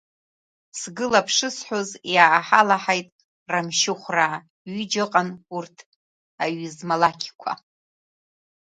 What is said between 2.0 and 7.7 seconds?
иааҳалаҳаит Рамшьыхәраа, ҩыџьа ыҟан урҭ, аҩызмалақьқәа.